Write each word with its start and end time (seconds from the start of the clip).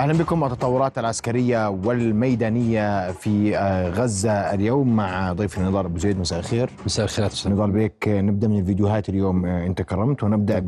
أهلا 0.00 0.12
بكم. 0.12 0.44
التطورات 0.44 0.98
العسكرية 0.98 1.68
والميدانية 1.68 3.10
في 3.12 3.58
آه، 3.58 3.90
غزة 3.90 4.32
اليوم 4.32 4.96
مع 4.96 5.32
ضيفنا 5.32 5.68
نضال 5.68 5.84
أبو 5.84 5.98
زيد. 5.98 6.18
مساء 6.18 6.38
الخير. 6.38 6.70
مساء 6.86 7.04
الخير 7.04 7.30
نضال 7.46 7.70
بيك 7.70 8.08
نبدأ 8.08 8.48
من 8.48 8.58
الفيديوهات 8.58 9.08
اليوم 9.08 9.46
آه، 9.46 9.66
انت 9.66 9.82
كرمت 9.82 10.22
ونبدأ 10.22 10.58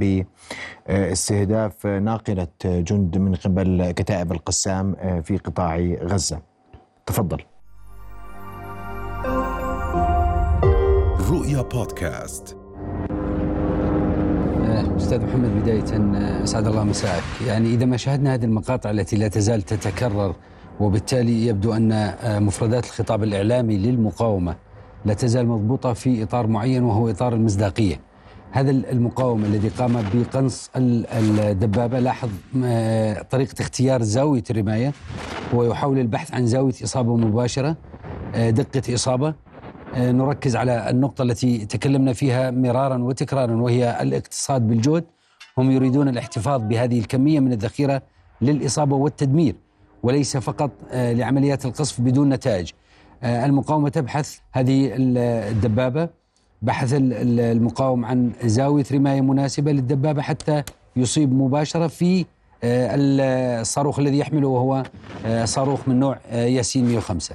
باستهداف 0.88 1.86
ناقلة 1.86 2.48
جند 2.64 3.18
من 3.18 3.34
قبل 3.34 3.90
كتائب 3.96 4.32
القسام 4.32 4.96
آه، 4.98 5.20
في 5.20 5.36
قطاع 5.36 5.76
غزة. 6.02 6.40
تفضل. 7.06 7.38
رؤيا 11.30 11.62
بودكاست. 11.62 12.61
أستاذ 15.02 15.26
محمد 15.26 15.62
بداية 15.62 15.84
أسعد 16.44 16.66
الله 16.66 16.84
مساءك، 16.84 17.22
يعني 17.46 17.74
إذا 17.74 17.84
ما 17.84 17.96
شاهدنا 17.96 18.34
هذه 18.34 18.44
المقاطع 18.44 18.90
التي 18.90 19.16
لا 19.16 19.28
تزال 19.28 19.62
تتكرر 19.62 20.34
وبالتالي 20.80 21.46
يبدو 21.46 21.72
أن 21.72 22.14
مفردات 22.24 22.84
الخطاب 22.84 23.22
الإعلامي 23.22 23.76
للمقاومة 23.76 24.56
لا 25.04 25.14
تزال 25.14 25.46
مضبوطة 25.46 25.92
في 25.92 26.22
إطار 26.22 26.46
معين 26.46 26.82
وهو 26.82 27.10
إطار 27.10 27.34
المصداقية. 27.34 28.00
هذا 28.50 28.70
المقاوم 28.70 29.44
الذي 29.44 29.68
قام 29.68 30.04
بقنص 30.14 30.70
الدبابة 30.76 31.98
لاحظ 31.98 32.28
طريقة 33.30 33.54
اختيار 33.60 34.02
زاوية 34.02 34.44
الرماية 34.50 34.92
هو 35.54 35.64
يحاول 35.64 35.98
البحث 35.98 36.34
عن 36.34 36.46
زاوية 36.46 36.74
إصابة 36.84 37.16
مباشرة 37.16 37.76
دقة 38.34 38.94
إصابة 38.94 39.28
آه، 39.28 39.34
نركز 39.96 40.56
على 40.56 40.90
النقطة 40.90 41.22
التي 41.22 41.66
تكلمنا 41.66 42.12
فيها 42.12 42.50
مرارا 42.50 42.98
وتكرارا 42.98 43.54
وهي 43.56 44.02
الاقتصاد 44.02 44.68
بالجهد. 44.68 45.04
هم 45.58 45.70
يريدون 45.70 46.08
الاحتفاظ 46.08 46.62
بهذه 46.62 46.98
الكمية 46.98 47.40
من 47.40 47.52
الذخيرة 47.52 48.02
للإصابة 48.40 48.96
والتدمير 48.96 49.54
وليس 50.02 50.36
فقط 50.36 50.70
آه، 50.90 51.12
لعمليات 51.12 51.66
القصف 51.66 52.00
بدون 52.00 52.28
نتائج. 52.28 52.70
آه، 53.22 53.46
المقاومة 53.46 53.88
تبحث 53.88 54.38
هذه 54.52 54.92
الدبابة 54.96 56.08
بحث 56.62 56.94
المقاوم 56.98 58.04
عن 58.04 58.32
زاوية 58.44 58.84
رماية 58.92 59.20
مناسبة 59.20 59.72
للدبابة 59.72 60.22
حتى 60.22 60.62
يصيب 60.96 61.32
مباشرة 61.32 61.86
في 61.86 62.20
آه، 62.20 62.24
الصاروخ 62.64 63.98
الذي 63.98 64.18
يحمله 64.18 64.48
وهو 64.48 64.82
آه، 65.26 65.44
صاروخ 65.44 65.88
من 65.88 66.00
نوع 66.00 66.18
آه، 66.30 66.44
ياسين 66.44 66.84
105 66.88 67.34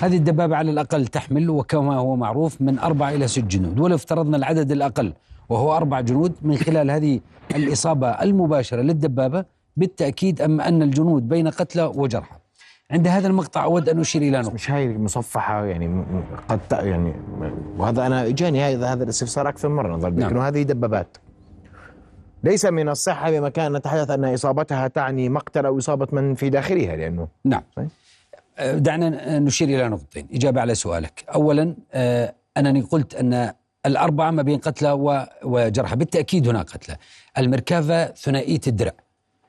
هذه 0.00 0.16
الدبابة 0.16 0.56
على 0.56 0.70
الأقل 0.70 1.06
تحمل 1.06 1.50
وكما 1.50 1.96
هو 1.96 2.16
معروف 2.16 2.60
من 2.60 2.78
أربع 2.78 3.10
إلى 3.10 3.28
ست 3.28 3.38
جنود. 3.38 3.80
ولو 3.80 3.94
افترضنا 3.94 4.36
العدد 4.36 4.72
الأقل 4.72 5.12
وهو 5.48 5.76
أربع 5.76 6.00
جنود 6.00 6.32
من 6.42 6.56
خلال 6.56 6.90
هذه 6.90 7.20
الإصابة 7.56 8.08
المباشرة 8.08 8.82
للدبابة 8.82 9.44
بالتأكيد 9.76 10.40
أما 10.40 10.68
أن 10.68 10.82
الجنود 10.82 11.28
بين 11.28 11.48
قتلى 11.48 11.82
وجرحى. 11.82 12.36
عند 12.90 13.08
هذا 13.08 13.26
المقطع 13.28 13.64
أود 13.64 13.88
أن 13.88 14.00
أشير 14.00 14.22
إلى 14.22 14.40
نقطة. 14.40 14.54
مش 14.54 14.70
هاي 14.70 14.98
مصفحة 14.98 15.64
يعني 15.64 16.04
قد 16.48 16.60
يعني 16.72 17.14
وهذا 17.78 18.06
أنا 18.06 18.26
إجاني 18.26 18.62
هذا 18.62 18.92
هذا 18.92 19.04
الاستفسار 19.04 19.48
أكثر 19.48 19.68
مرة 19.68 19.96
نظر 19.96 20.10
نعم. 20.10 20.38
هذه 20.38 20.62
دبابات. 20.62 21.16
ليس 22.46 22.64
من 22.64 22.88
الصحة 22.88 23.30
بمكان 23.30 23.76
نتحدث 23.76 24.10
أن 24.10 24.24
إصابتها 24.24 24.88
تعني 24.88 25.28
مقتل 25.28 25.66
أو 25.66 25.78
إصابة 25.78 26.06
من 26.12 26.34
في 26.34 26.50
داخلها 26.50 26.96
لأنه 26.96 27.28
نعم. 27.44 27.62
دعنا 28.60 29.38
نشير 29.38 29.68
إلى 29.68 29.88
نقطتين. 29.88 30.28
إجابة 30.34 30.60
على 30.60 30.74
سؤالك. 30.74 31.24
أولا 31.34 31.74
أه، 31.94 32.34
أنني 32.56 32.80
قلت 32.80 33.14
أن 33.14 33.52
الأربعة 33.86 34.30
ما 34.30 34.42
بين 34.42 34.58
قتلى 34.58 34.92
وجرحى. 35.42 35.96
بالتأكيد 35.96 36.48
هناك 36.48 36.70
قتلى. 36.70 36.96
المركافة 37.38 38.06
ثنائية 38.06 38.60
الدرع. 38.66 38.92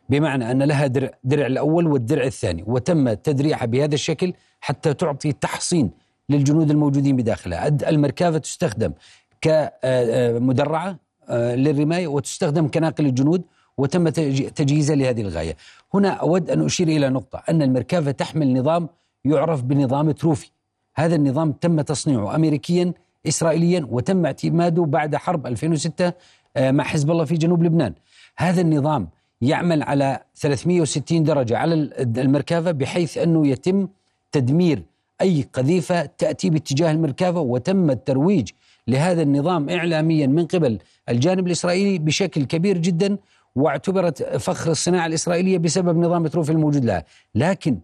بمعنى 0.09 0.51
أن 0.51 0.63
لها 0.63 0.87
درع, 0.87 1.09
درع 1.23 1.45
الأول 1.45 1.87
والدرع 1.87 2.23
الثاني. 2.23 2.63
وتم 2.67 3.13
تدريعها 3.13 3.65
بهذا 3.65 3.95
الشكل 3.95 4.33
حتى 4.61 4.93
تعطي 4.93 5.31
تحصين 5.31 5.91
للجنود 6.29 6.71
الموجودين 6.71 7.15
بداخلها. 7.15 7.67
المركافة 7.67 8.37
تستخدم 8.37 8.93
كمدرعة 9.41 10.89
آه، 10.89 10.97
للرماية 11.31 12.07
وتستخدم 12.07 12.67
كناقل 12.67 13.05
الجنود 13.05 13.41
وتم 13.77 14.09
تجهيزها 14.49 14.95
لهذه 14.95 15.21
الغاية. 15.21 15.57
هنا 15.93 16.09
أود 16.09 16.49
أن 16.49 16.65
أشير 16.65 16.87
إلى 16.87 17.09
نقطة 17.09 17.43
أن 17.49 17.61
المركافة 17.61 18.11
تحمل 18.11 18.59
نظام 18.59 18.89
يعرف 19.25 19.63
بنظام 19.63 20.11
تروفي. 20.11 20.51
هذا 20.95 21.15
النظام 21.15 21.51
تم 21.51 21.81
تصنيعه 21.81 22.35
أمريكيا 22.35 22.93
إسرائيليا 23.27 23.87
وتم 23.89 24.25
اعتماده 24.25 24.85
بعد 24.85 25.15
حرب 25.15 25.47
2006 25.47 26.13
آه، 26.57 26.71
مع 26.71 26.83
حزب 26.83 27.11
الله 27.11 27.25
في 27.25 27.35
جنوب 27.35 27.63
لبنان. 27.63 27.93
هذا 28.37 28.61
النظام 28.61 29.07
يعمل 29.41 29.83
على 29.83 30.19
360 30.35 31.23
درجة 31.23 31.57
على 31.57 31.73
الميركافا 31.99 32.71
بحيث 32.71 33.17
أنه 33.17 33.47
يتم 33.47 33.87
تدمير 34.31 34.83
أي 35.21 35.45
قذيفة 35.53 36.05
تأتي 36.05 36.49
باتجاه 36.49 36.91
الميركافا 36.91 37.39
وتم 37.39 37.89
الترويج 37.89 38.49
لهذا 38.87 39.21
النظام 39.21 39.69
إعلاميا 39.69 40.27
من 40.27 40.45
قبل 40.45 40.79
الجانب 41.09 41.47
الإسرائيلي 41.47 41.99
بشكل 41.99 42.43
كبير 42.43 42.77
جدا 42.77 43.17
واعتبرت 43.55 44.23
فخر 44.23 44.71
الصناعة 44.71 45.05
الإسرائيلية 45.05 45.57
بسبب 45.57 45.97
نظام 45.97 46.27
تروفي 46.27 46.51
الموجود 46.51 46.85
لها. 46.85 47.03
لكن 47.35 47.79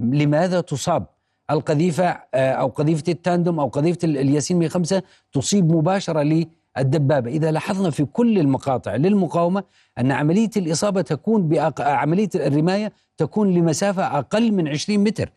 لماذا 0.00 0.60
تصاب 0.60 1.06
القذيفة 1.50 2.16
آه، 2.34 2.52
أو 2.52 2.68
قذيفة 2.68 3.02
التاندوم 3.08 3.60
أو 3.60 3.68
قذيفة 3.68 3.98
الياسين 4.04 4.58
105 4.58 5.02
تصيب 5.32 5.72
مباشرة 5.72 6.46
للدبابة؟ 6.76 7.30
إذا 7.30 7.50
لاحظنا 7.50 7.90
في 7.90 8.04
كل 8.04 8.38
المقاطع 8.38 8.96
للمقاومة 8.96 9.64
أن 9.98 10.12
عملية 10.12 10.50
الإصابة 10.56 11.02
تكون 11.02 11.48
بأق... 11.48 11.80
عملية 11.80 12.28
الرماية 12.34 12.92
تكون 13.16 13.54
لمسافة 13.54 14.18
أقل 14.18 14.52
من 14.52 14.68
20 14.68 14.98
متر. 14.98 15.30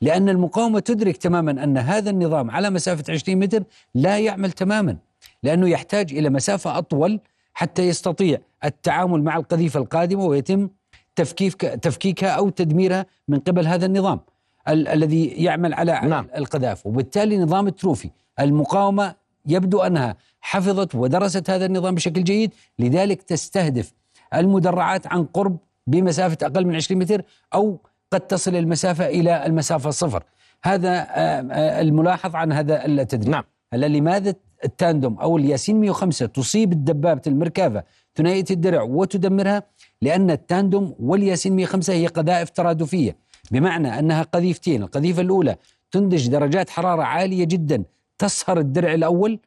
لأن 0.00 0.28
المقاومة 0.28 0.80
تدرك 0.80 1.16
تماما 1.16 1.50
أن 1.64 1.78
هذا 1.78 2.10
النظام 2.10 2.50
على 2.50 2.70
مسافة 2.70 3.12
20 3.12 3.38
متر 3.38 3.64
لا 3.94 4.18
يعمل 4.18 4.52
تماما 4.52 4.96
لأنه 5.42 5.68
يحتاج 5.68 6.12
إلى 6.12 6.30
مسافة 6.30 6.78
أطول 6.78 7.20
حتى 7.54 7.88
يستطيع 7.88 8.38
التعامل 8.64 9.22
مع 9.22 9.36
القذيفة 9.36 9.80
القادمة 9.80 10.24
ويتم 10.24 10.68
تفكيك 11.16 11.60
تفكيكها 11.60 12.28
أو 12.30 12.48
تدميرها 12.48 13.06
من 13.28 13.38
قبل 13.38 13.66
هذا 13.66 13.86
النظام 13.86 14.20
ال- 14.68 14.88
الذي 14.88 15.26
يعمل 15.26 15.74
على 15.74 16.00
نعم. 16.04 16.26
القذافة 16.36 16.88
وبالتالي 16.88 17.38
نظام 17.38 17.66
التروفي 17.66 18.10
المقاومة 18.40 19.14
يبدو 19.46 19.80
أنها 19.80 20.16
حفظت 20.40 20.94
ودرست 20.94 21.50
هذا 21.50 21.66
النظام 21.66 21.94
بشكل 21.94 22.24
جيد 22.24 22.54
لذلك 22.78 23.22
تستهدف 23.22 23.92
المدرعات 24.34 25.06
عن 25.06 25.24
قرب 25.24 25.56
بمسافة 25.86 26.38
أقل 26.46 26.66
من 26.66 26.74
20 26.74 27.00
متر 27.00 27.22
أو 27.54 27.78
قد 28.14 28.20
تصل 28.20 28.56
المسافة 28.56 29.06
إلى 29.06 29.46
المسافة 29.46 29.90
صفر. 29.90 30.22
هذا 30.64 30.90
آه، 30.90 31.04
آه، 31.50 31.80
الملاحظ 31.80 32.36
عن 32.36 32.52
هذا 32.52 32.86
التدريب 32.86 33.28
نعم. 33.28 33.44
هلا 33.72 33.86
لماذا 33.86 34.34
التاندوم 34.64 35.18
أو 35.18 35.36
الياسين 35.36 35.80
105 35.80 36.26
تصيب 36.26 36.72
الدبابة 36.72 37.22
المركافة 37.26 37.84
ثنائية 38.16 38.44
الدرع 38.50 38.82
وتدمرها؟ 38.82 39.62
لأن 40.02 40.30
التاندوم 40.30 40.94
والياسين 41.00 41.56
105 41.56 41.92
هي 41.92 42.06
قذائف 42.06 42.50
ترادفية. 42.50 43.16
بمعنى 43.50 43.98
أنها 43.98 44.22
قذيفتين 44.22 44.82
القذيفة 44.82 45.22
الأولى 45.22 45.56
تنتج 45.90 46.28
درجات 46.28 46.70
حرارة 46.70 47.02
عالية 47.02 47.44
جدا 47.44 47.84
تصهر 48.18 48.58
الدرع 48.58 48.94
الأول 48.94 49.38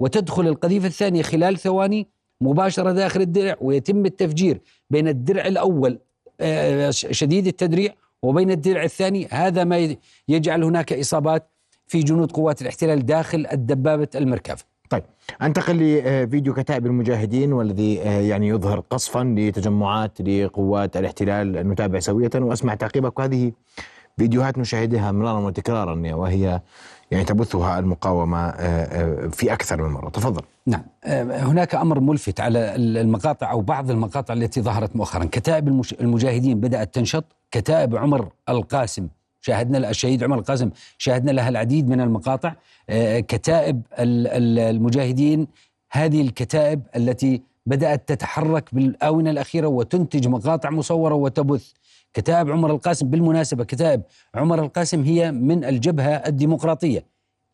وتدخل 0.00 0.46
القذيفة 0.46 0.86
الثانية 0.86 1.22
خلال 1.22 1.58
ثواني 1.58 2.08
مباشرة 2.40 2.92
داخل 2.92 3.20
الدرع 3.20 3.56
ويتم 3.60 4.06
التفجير 4.06 4.60
بين 4.90 5.08
الدرع 5.08 5.46
الأول 5.46 5.98
آه، 6.40 6.90
شديد 6.90 7.46
التدريع 7.46 7.94
وبين 8.22 8.50
الدرع 8.50 8.82
الثاني 8.82 9.28
هذا 9.30 9.64
ما 9.64 9.96
يجعل 10.28 10.64
هناك 10.64 10.92
إصابات 10.92 11.48
في 11.86 12.00
جنود 12.00 12.32
قوات 12.32 12.62
الاحتلال 12.62 13.06
داخل 13.06 13.46
الدبابة 13.52 14.08
المركبة 14.14 14.58
طيب 14.90 15.02
أنتقل 15.42 15.76
لفيديو 15.76 16.54
كتائب 16.54 16.86
المجاهدين 16.86 17.52
والذي 17.52 18.00
آه، 18.02 18.20
يعني 18.20 18.48
يظهر 18.48 18.80
قصفا 18.80 19.34
لتجمعات 19.38 20.20
لقوات 20.20 20.96
الاحتلال 20.96 21.68
نتابع 21.68 21.98
سوية 21.98 22.30
وأسمع 22.34 22.74
تعقيبك. 22.74 23.20
هذه 23.20 23.52
فيديوهات 24.18 24.58
نشاهدها 24.58 25.12
مرارا 25.12 25.38
وتكرارا 25.38 26.14
وهي 26.14 26.60
يعني 27.10 27.24
تبثها 27.24 27.78
المقاومة 27.78 28.38
آه، 28.38 28.54
آه، 28.54 29.28
في 29.28 29.52
أكثر 29.52 29.82
من 29.82 29.88
مرة. 29.88 30.08
تفضل. 30.08 30.42
نعم. 30.66 30.82
هناك 31.30 31.74
أمر 31.74 32.00
ملفت 32.00 32.40
على 32.40 32.74
المقاطع 32.76 33.50
أو 33.50 33.60
بعض 33.60 33.90
المقاطع 33.90 34.34
التي 34.34 34.62
ظهرت 34.62 34.96
مؤخرا. 34.96 35.24
كتائب 35.24 35.82
المجاهدين 36.00 36.60
بدأت 36.60 36.94
تنشط. 36.94 37.24
كتائب 37.52 37.96
عمر 37.96 38.28
القاسم. 38.48 39.08
شاهدنا 39.40 39.90
الشهيد 39.90 40.24
عمر 40.24 40.38
القاسم. 40.38 40.70
شاهدنا 40.98 41.30
لها 41.30 41.48
العديد 41.48 41.88
من 41.88 42.00
المقاطع. 42.00 42.54
آه، 42.90 43.20
كتائب 43.20 43.82
المجاهدين. 43.98 45.46
هذه 45.92 46.20
الكتائب 46.20 46.82
التي 46.96 47.42
بدأت 47.66 48.08
تتحرك 48.08 48.74
بالآونة 48.74 49.30
الأخيرة 49.30 49.66
وتنتج 49.66 50.28
مقاطع 50.28 50.70
مصورة 50.70 51.14
وتبث. 51.14 51.72
كتائب 52.14 52.50
عمر 52.50 52.70
القاسم 52.70 53.08
بالمناسبة 53.10 53.64
كتائب 53.64 54.02
عمر 54.34 54.62
القاسم 54.62 55.02
هي 55.02 55.32
من 55.32 55.64
الجبهة 55.64 56.10
الديمقراطية. 56.14 57.04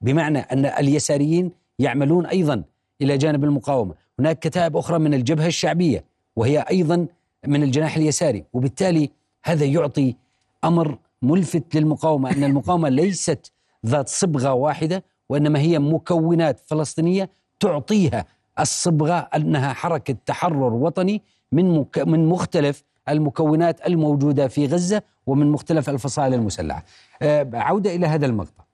بمعنى 0.00 0.38
أن 0.38 0.66
اليساريين 0.66 1.50
يعملون 1.78 2.26
أيضا 2.26 2.62
إلى 3.02 3.18
جانب 3.18 3.44
المقاومة. 3.44 3.94
هناك 4.18 4.38
كتائب 4.38 4.76
أخرى 4.76 4.98
من 4.98 5.14
الجبهة 5.14 5.46
الشعبية 5.46 6.04
وهي 6.36 6.64
أيضا 6.70 7.06
من 7.46 7.62
الجناح 7.62 7.96
اليساري. 7.96 8.44
وبالتالي 8.52 9.10
هذا 9.44 9.64
يعطي 9.64 10.16
أمر 10.64 10.98
ملفت 11.22 11.74
للمقاومة 11.74 12.30
أن 12.30 12.44
المقاومة 12.44 12.88
ليست 12.88 13.52
ذات 13.86 14.08
صبغة 14.08 14.52
واحدة 14.52 15.04
وإنما 15.28 15.58
هي 15.58 15.78
مكونات 15.78 16.60
فلسطينية 16.66 17.30
تعطيها 17.60 18.24
الصبغة 18.60 19.14
أنها 19.14 19.72
حركة 19.72 20.16
تحرر 20.26 20.74
وطني 20.74 21.22
من 21.52 21.78
مك 21.78 21.98
من 21.98 22.28
مختلف 22.28 22.84
المكونات 23.08 23.86
الموجودة 23.86 24.48
في 24.48 24.66
غزة 24.66 25.02
ومن 25.26 25.50
مختلف 25.52 25.90
الفصائل 25.90 26.34
المسلحة. 26.34 26.84
آه، 27.22 27.50
عودة 27.54 27.94
إلى 27.94 28.06
هذا 28.06 28.26
المقطع. 28.26 28.64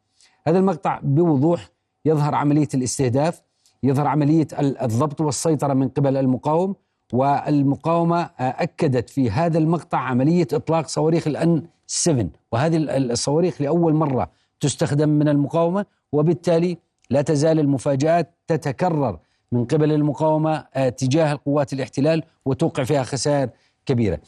هذا 0.47 0.59
المقطع 0.59 1.01
بوضوح 1.03 1.69
يظهر 2.05 2.35
عملية 2.35 2.69
الاستهداف، 2.75 3.43
يظهر 3.83 4.07
عملية 4.07 4.47
الضبط 4.61 5.21
والسيطرة 5.21 5.75
من 5.75 5.89
قبل 5.89 6.17
المقاوم 6.17 6.75
والمقاومة 7.13 8.21
آه، 8.23 8.31
أكدت 8.41 9.11
في 9.11 9.31
هذا 9.31 9.59
المقطع 9.59 9.99
عملية 9.99 10.47
إطلاق 10.53 10.87
صواريخ 10.87 11.27
الأن 11.27 11.63
7 11.87 12.27
وهذه 12.53 12.77
الصواريخ 12.77 13.63
لأول 13.63 13.95
مرة 13.95 14.31
تستخدم 14.61 15.09
من 15.09 15.29
المقاومة 15.29 15.87
وبالتالي 16.13 16.79
لا 17.11 17.23
تزال 17.23 17.61
المفاجآت 17.61 18.35
تتكرر 18.47 19.19
من 19.53 19.65
قبل 19.65 19.93
المقاومة 19.93 20.67
آه، 20.75 20.89
تجاه 20.89 21.39
قوات 21.47 21.73
الاحتلال 21.73 22.23
وتوقع 22.45 22.85
فيها 22.85 23.03
خسائر 23.03 23.49
كبيرة. 23.87 24.19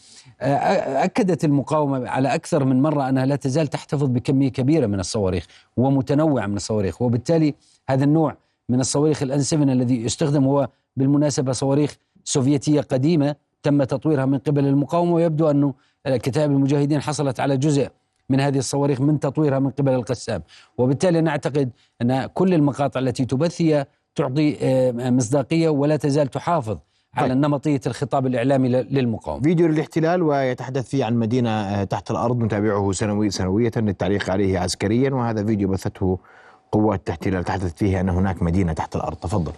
آه، 0.40 1.04
أكدت 1.04 1.44
المقاومة 1.44 2.08
على 2.08 2.34
أكثر 2.34 2.64
من 2.64 2.82
مرة 2.82 3.08
أنها 3.08 3.26
لا 3.26 3.36
تزال 3.36 3.66
تحتفظ 3.66 4.08
بكمية 4.08 4.48
كبيرة 4.48 4.86
من 4.86 5.00
الصواريخ 5.00 5.46
ومتنوعة 5.76 6.46
من 6.46 6.56
الصواريخ 6.56 7.02
وبالتالي 7.02 7.54
هذا 7.88 8.04
النوع 8.04 8.36
من 8.68 8.80
الصواريخ 8.80 9.22
الأن 9.22 9.42
7 9.42 9.64
الذي 9.72 10.04
يستخدم 10.04 10.44
هو 10.44 10.68
بالمناسبة 10.96 11.52
صواريخ 11.52 11.96
سوفيتية 12.26 12.80
قديمة 12.80 13.36
تم 13.62 13.84
تطويرها 13.84 14.24
من 14.24 14.38
قبل 14.38 14.66
المقاومة 14.66 15.12
ويبدو 15.12 15.50
انه 15.50 15.74
كتائب 16.06 16.50
المجاهدين 16.50 17.00
حصلت 17.00 17.40
على 17.40 17.56
جزء 17.56 17.88
من 18.28 18.40
هذه 18.40 18.58
الصواريخ 18.58 19.00
من 19.00 19.20
تطويرها 19.20 19.58
من 19.58 19.70
قبل 19.70 19.94
القسام. 19.94 20.42
وبالتالي 20.78 21.20
نعتقد 21.20 21.70
أن 22.02 22.26
كل 22.26 22.54
المقاطع 22.54 23.00
التي 23.00 23.24
تبث 23.24 23.62
هي 23.62 23.86
تعطي 24.14 24.56
آه، 24.62 25.10
مصداقية 25.10 25.68
ولا 25.68 25.96
تزال 25.96 26.28
تحافظ 26.28 26.78
على 27.14 27.28
طيب. 27.34 27.38
نمطية 27.38 27.80
الخطاب 27.86 28.26
الإعلامي 28.26 28.68
للمقاومة. 28.68 29.42
فيديو 29.42 29.66
للاحتلال 29.66 30.22
ويتحدث 30.22 30.88
فيه 30.88 31.04
عن 31.04 31.14
مدينة 31.14 31.50
آه، 31.50 31.84
تحت 31.84 32.10
الأرض 32.10 32.42
نتابعه 32.42 32.92
سنوي 32.92 33.30
سنوية 33.30 33.70
للتعليق 33.76 34.30
عليه 34.30 34.58
عسكريا 34.58 35.10
وهذا 35.10 35.44
فيديو 35.44 35.68
بثته 35.68 36.18
قوات 36.72 37.00
الاحتلال. 37.06 37.44
تحدث 37.44 37.74
فيه 37.74 38.00
أن 38.00 38.08
هناك 38.08 38.42
مدينة 38.42 38.72
تحت 38.72 38.96
الأرض. 38.96 39.16
تفضل. 39.16 39.52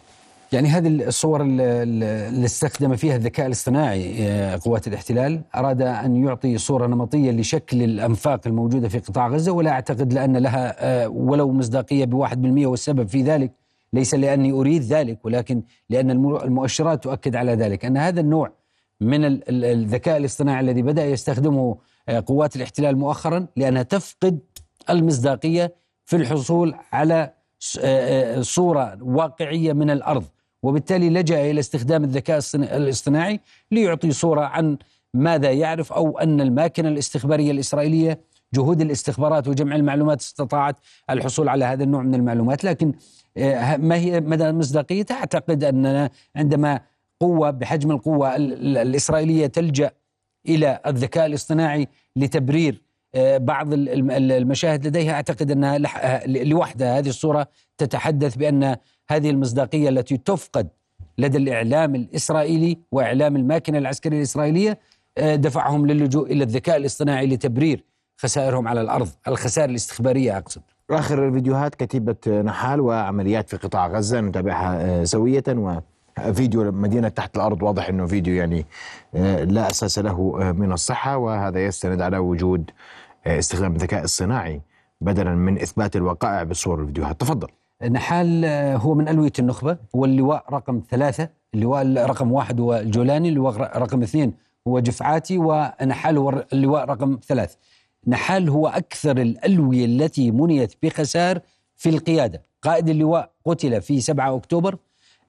يعني 0.53 0.69
هذه 0.69 0.89
الصور 0.89 1.43
اللي 1.43 2.45
استخدم 2.45 2.97
فيها 2.97 3.17
الذكاء 3.17 3.47
الاصطناعي 3.47 4.29
آه، 4.29 4.61
قوات 4.65 4.89
الاحتلال 4.89 5.43
أراد 5.55 5.83
أن 5.83 6.17
يعطي 6.17 6.59
صورة 6.59 6.87
نمطية 6.87 7.31
لشكل 7.31 7.83
الأنفاق 7.83 8.41
الموجودة 8.47 8.89
في 8.89 8.99
قطاع 8.99 9.29
غزة 9.29 9.53
ولا 9.53 9.71
أعتقد 9.71 10.13
لأن 10.13 10.37
لها 10.37 10.77
آه، 10.79 11.09
ولو 11.09 11.53
مصداقية 11.53 12.05
بواحد 12.05 12.43
بالمئة 12.43 12.67
والسبب 12.67 13.09
في 13.09 13.23
ذلك 13.23 13.53
ليس 13.93 14.15
لأني 14.15 14.53
أريد 14.53 14.83
ذلك 14.83 15.25
ولكن 15.25 15.63
لأن 15.91 16.11
المؤشرات 16.11 17.05
تؤكد 17.05 17.37
على 17.37 17.53
ذلك. 17.53 17.85
أن 17.85 17.97
هذا 17.97 18.21
النوع 18.21 18.53
من 19.01 19.41
الذكاء 19.49 20.17
الاصطناعي 20.17 20.61
الذي 20.61 20.83
بدأ 20.83 21.05
يستخدمه 21.05 21.79
آه، 22.09 22.25
قوات 22.27 22.57
الاحتلال 22.57 22.99
مؤخرا 22.99 23.47
لأنها 23.57 23.83
تفقد 23.83 24.39
المصداقية 24.91 25.75
في 26.05 26.17
الحصول 26.17 26.75
على 26.93 27.33
صورة 28.41 28.99
واقعية 29.03 29.73
من 29.73 29.91
الأرض. 29.91 30.25
وبالتالي 30.63 31.11
لجأ 31.11 31.51
إلى 31.51 31.61
استخدام 31.61 32.05
الذكاء 32.05 32.41
الاصطناعي 32.55 33.41
ليعطي 33.73 34.11
صورة 34.11 34.41
عن 34.41 34.79
ماذا 35.15 35.53
يعرف 35.53 35.93
أو 35.93 36.19
أن 36.19 36.41
الماكنة 36.41 36.89
الاستخبارية 36.89 37.51
الإسرائيلية 37.51 38.21
جهود 38.55 38.81
الاستخبارات 38.81 39.49
وجمع 39.49 39.77
المعلومات 39.77 40.21
استطاعت 40.21 40.77
الحصول 41.11 41.49
على 41.49 41.65
هذا 41.65 41.85
النوع 41.85 42.03
من 42.03 42.15
المعلومات. 42.15 42.65
لكن 42.65 42.93
آه، 43.37 43.77
ما 43.77 43.95
هي 43.97 44.21
مدى 44.21 44.53
مصداقيتها 44.53 45.15
أعتقد 45.17 45.65
أننا 45.65 46.11
عندما 46.37 46.81
قوة 47.21 47.51
بحجم 47.51 47.91
القوة 47.91 48.37
الإسرائيلية 48.37 49.47
تلجأ 49.47 49.91
إلى 50.49 50.81
الذكاء 50.87 51.27
الاصطناعي 51.27 51.89
لتبرير 52.17 52.83
بعض 53.39 53.69
المشاهد 53.73 54.87
لديها 54.87 55.13
أعتقد 55.13 55.51
أنها 55.51 55.79
لوحدها 56.27 56.99
هذه 56.99 57.09
الصورة 57.09 57.49
تتحدث 57.79 58.37
بأن 58.37 58.77
هذه 59.11 59.31
المصداقية 59.31 59.89
التي 59.89 60.17
تفقد 60.17 60.69
لدى 61.19 61.39
الإعلام 61.39 61.95
الإسرائيلي 61.95 62.79
وإعلام 62.93 63.37
الماكنة 63.37 63.79
العسكرية 63.79 64.17
الإسرائيلية 64.17 64.79
آه، 65.19 65.35
دفعهم 65.35 65.87
للجوء 65.87 66.33
إلى 66.33 66.45
الذكاء 66.45 66.77
الاصطناعي 66.77 67.27
لتبرير 67.27 67.85
خسائرهم 68.17 68.69
على 68.69 68.81
الأرض، 68.81 69.09
الخسائر 69.29 69.71
الاستخبارية 69.71 70.39
أقصد. 70.39 70.63
آخر 70.91 71.29
الفيديوهات 71.29 71.75
كتيبة 71.75 72.17
نحال 72.27 72.81
وعمليات 72.81 73.51
في 73.51 73.57
قطاع 73.57 73.87
غزة 73.87 74.21
نتابعها 74.21 75.01
آه، 75.01 75.05
سوية 75.05 75.45
وفيديو 76.27 76.73
مدينة 76.73 77.09
تحت 77.09 77.37
الأرض 77.37 77.63
واضح 77.63 77.89
إنه 77.89 78.07
فيديو 78.07 78.35
يعني 78.35 78.67
لا 79.45 79.71
أساس 79.71 79.99
له 79.99 80.53
من 80.53 80.73
الصحة 80.73 81.17
وهذا 81.17 81.65
يستند 81.65 82.01
على 82.01 82.19
وجود 82.19 82.71
استخدام 83.29 83.75
الذكاء 83.75 84.05
الصناعي 84.05 84.61
بدلا 85.01 85.35
من 85.35 85.59
إثبات 85.63 85.97
الوقائع 85.97 86.43
بالصور 86.43 86.79
والفيديوهات 86.81 87.21
تفضل. 87.21 87.49
نحال 87.91 88.45
آه، 88.45 88.77
هو 88.77 88.95
من 88.95 89.09
ألوية 89.09 89.33
النخبة 89.39 89.77
هو 89.97 90.05
اللواء 90.05 90.45
رقم 90.53 90.83
ثلاثة 90.91 91.29
اللواء 91.55 92.07
رقم 92.07 92.33
واحد 92.33 92.61
هو 92.61 92.75
الجولاني 92.77 93.29
اللواء 93.29 93.79
رقم 93.79 94.03
اثنين 94.03 94.35
هو 94.69 94.81
جفعاتي 94.81 95.39
ونحال 95.39 96.19
هو 96.19 96.45
اللواء 96.53 96.85
رقم 96.85 97.19
ثلاث. 97.29 97.55
نحال 98.07 98.49
هو 98.49 98.69
أكثر 98.69 99.19
الألوية 99.19 99.85
التي 99.85 100.31
منيت 100.31 100.75
بخسار 100.83 101.41
في 101.77 101.89
القيادة. 101.89 102.43
قائد 102.63 102.89
اللواء 102.89 103.31
قتل 103.45 103.83
في 103.83 104.01
7 104.01 104.37
أكتوبر. 104.37 104.77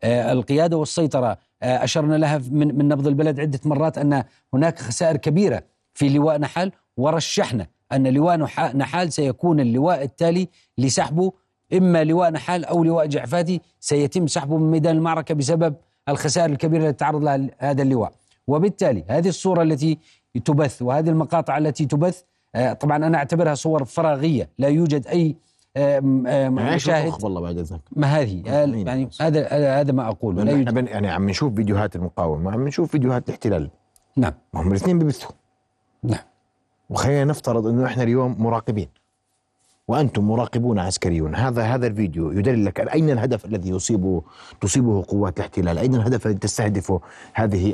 آه 0.03 0.31
القيادة 0.31 0.77
والسيطرة 0.77 1.37
آه 1.63 1.83
أشرنا 1.83 2.15
لها 2.15 2.37
من, 2.37 2.77
من 2.77 2.87
نبض 2.87 3.07
البلد 3.07 3.39
عدة 3.39 3.59
مرات 3.65 3.97
أن 3.97 4.23
هناك 4.53 4.79
خسائر 4.79 5.17
كبيرة 5.17 5.63
في 5.93 6.09
لواء 6.09 6.39
نحال 6.39 6.71
ورشحنا 6.97 7.67
أن 7.91 8.07
لواء 8.07 8.37
نحال 8.77 9.13
سيكون 9.13 9.59
اللواء 9.59 10.03
التالي 10.03 10.47
لسحبه 10.77 11.31
إما 11.73 12.03
لواء 12.03 12.31
نحال 12.31 12.65
أو 12.65 12.83
لواء 12.83 13.05
جعفاتي 13.05 13.61
سيتم 13.79 14.27
سحبه 14.27 14.57
من 14.57 14.71
ميدان 14.71 14.97
المعركة 14.97 15.35
بسبب 15.35 15.75
الخسائر 16.09 16.49
الكبيرة 16.49 16.83
التي 16.83 16.97
تعرض 16.97 17.23
لها 17.23 17.49
هذا 17.57 17.81
اللواء. 17.81 18.11
وبالتالي 18.47 19.03
هذه 19.09 19.27
الصورة 19.27 19.61
التي 19.61 19.97
تبث 20.45 20.81
وهذه 20.81 21.09
المقاطع 21.09 21.57
التي 21.57 21.85
تبث 21.85 22.21
آه، 22.55 22.73
طبعا 22.73 22.97
أنا 22.97 23.17
أعتبرها 23.17 23.53
صور 23.53 23.85
فراغية 23.85 24.49
لا 24.57 24.67
يوجد 24.67 25.07
أي 25.07 25.35
آه، 25.77 26.23
آه، 26.27 26.49
مشاهد. 26.49 27.23
والله 27.23 27.41
بعد 27.41 27.57
إذنك؟ 27.57 27.81
ما 27.95 28.07
هذه 28.07 28.41
يعني 28.45 29.09
هذا 29.21 29.47
هذا 29.81 29.91
ما 29.91 30.07
اقوله 30.07 30.43
لا 30.43 30.51
يوجد. 30.51 30.87
يعني 30.87 31.09
عم 31.09 31.29
نشوف 31.29 31.53
فيديوهات 31.53 31.95
المقاومة 31.95 32.51
عم 32.51 32.67
نشوف 32.67 32.91
فيديوهات 32.91 33.29
الاحتلال. 33.29 33.69
نعم. 34.17 34.33
هم 34.55 34.67
الاثنين 34.67 34.99
ببثوا 34.99 35.31
نعم. 36.03 36.19
وخلينا 36.89 37.25
نفترض 37.25 37.67
إنه 37.67 37.85
إحنا 37.85 38.03
اليوم 38.03 38.35
مراقبين. 38.39 38.87
وأنتم 39.87 40.27
مراقبون 40.27 40.79
عسكريون. 40.79 41.35
هذا 41.35 41.63
هذا 41.63 41.87
الفيديو 41.87 42.31
يدل 42.31 42.65
لك 42.65 42.79
أين 42.79 43.09
الهدف 43.09 43.45
الذي 43.45 43.69
يصيبه 43.69 44.21
تصيبه 44.61 45.03
قوات 45.07 45.37
الاحتلال؟ 45.37 45.77
أين 45.77 45.95
الهدف 45.95 46.25
الذي 46.25 46.37
تستهدفه 46.37 47.01
هذه 47.33 47.73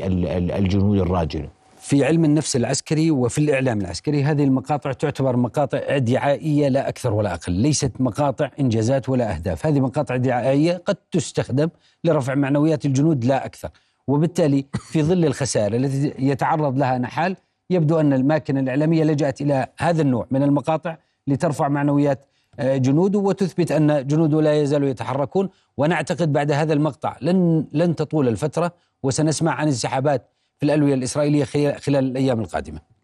الجنود 0.57 1.00
الراجله 1.00 1.50
في 1.79 2.05
علم 2.05 2.25
النفس 2.25 2.55
العسكري 2.55 3.12
وفي 3.12 3.38
الإعلام 3.38 3.81
العسكري 3.81 4.24
هذه 4.24 4.43
المقاطع 4.43 4.91
تعتبر 4.91 5.38
مقاطع 5.38 5.98
دعائية 5.98 6.67
لا 6.67 6.89
أكثر 6.89 7.13
ولا 7.13 7.34
أقل، 7.34 7.53
ليست 7.53 7.91
مقاطع 8.00 8.50
إنجازات 8.60 9.10
ولا 9.10 9.36
أهداف، 9.36 9.65
هذه 9.65 9.79
مقاطع 9.79 10.15
دعائية 10.15 10.81
قد 10.86 10.95
تستخدم 11.12 11.69
لرفع 12.03 12.36
معنويات 12.36 12.86
الجنود 12.86 13.25
لا 13.25 13.45
أكثر، 13.45 13.69
وبالتالي 14.07 14.65
في 14.74 15.03
ظل 15.03 15.25
الخسائر 15.25 15.75
التي 15.75 16.13
يتعرض 16.19 16.77
لها 16.77 16.98
نحال 16.98 17.36
يبدو 17.69 18.00
أن 18.00 18.13
الماكنة 18.13 18.60
الإعلامية 18.60 19.03
لجأت 19.03 19.41
إلى 19.41 19.67
هذا 19.77 20.01
النوع 20.01 20.27
من 20.31 20.43
المقاطع 20.43 20.98
لترفع 21.27 21.67
معنويات 21.67 22.25
آه، 22.60 22.77
جنوده 22.77 23.19
وتثبت 23.19 23.72
أن 23.72 24.07
جنوده 24.07 24.41
لا 24.41 24.62
يزالوا 24.62 24.89
يتحركون 24.89 25.50
ونعتقد 25.77 26.34
بعد 26.34 26.51
هذا 26.51 26.74
المقطع 26.74 27.17
لن 27.22 27.65
لن 27.74 27.95
تطول 27.95 28.27
الفترة 28.27 28.72
وسنسمع 29.03 29.51
عن 29.51 29.67
انسحابات 29.67 30.29
في 30.57 30.65
الألوية 30.65 30.93
الإسرائيلية 30.93 31.43
خلال 31.77 32.05
الأيام 32.05 32.39
القادمة. 32.41 32.94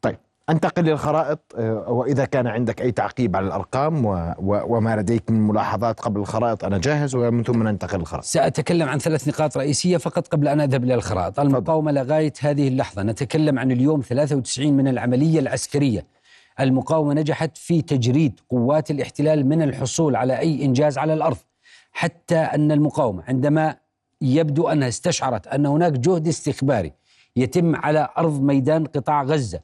أنتقل 0.51 0.83
للخرائط 0.83 1.39
آه، 1.57 1.89
وإذا 1.89 2.25
كان 2.25 2.47
عندك 2.47 2.81
أي 2.81 2.91
تعقيب 2.91 3.35
على 3.35 3.47
الأرقام 3.47 4.05
وما 4.39 4.95
لديك 4.95 5.31
من 5.31 5.47
ملاحظات 5.47 5.99
قبل 5.99 6.19
الخرائط 6.19 6.63
أنا 6.63 6.77
جاهز 6.77 7.15
ومن 7.15 7.43
ثم 7.43 7.63
ننتقل 7.67 7.99
للخرائط. 7.99 8.23
سأتكلم 8.23 8.89
عن 8.89 8.99
ثلاث 8.99 9.27
نقاط 9.27 9.57
رئيسية 9.57 9.97
فقط 9.97 10.27
قبل 10.27 10.47
أن 10.47 10.61
أذهب 10.61 10.83
إلى 10.83 10.93
الخرائط، 10.93 11.39
المقاومة 11.39 11.91
لغاية 11.91 12.33
هذه 12.41 12.67
اللحظة. 12.67 13.03
نتكلم 13.03 13.59
عن 13.59 13.71
اليوم 13.71 14.01
93 14.01 14.73
من 14.73 14.87
العملية 14.87 15.39
العسكرية. 15.39 16.05
المقاومة 16.59 17.13
نجحت 17.13 17.57
في 17.57 17.81
تجريد 17.81 18.39
قوات 18.49 18.91
الاحتلال 18.91 19.47
من 19.47 19.61
الحصول 19.61 20.15
على 20.15 20.39
أي 20.39 20.65
إنجاز 20.65 20.97
على 20.97 21.13
الأرض. 21.13 21.37
حتى 21.91 22.37
أن 22.37 22.71
المقاومة 22.71 23.23
عندما 23.27 23.75
يبدو 24.21 24.67
أنها 24.67 24.87
استشعرت 24.87 25.47
أن 25.47 25.65
هناك 25.65 25.91
جهد 25.91 26.27
استخباري 26.27 26.93
يتم 27.35 27.75
على 27.75 28.09
أرض 28.17 28.41
ميدان 28.41 28.85
قطاع 28.85 29.23
غزة 29.23 29.59